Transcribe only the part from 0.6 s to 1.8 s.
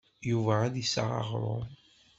ad d-iseɣ aɣrum.